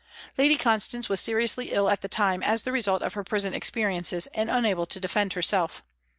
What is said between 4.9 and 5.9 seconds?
defend herself.